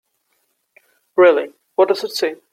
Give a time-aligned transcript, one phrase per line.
[1.15, 2.37] Really, what does it say?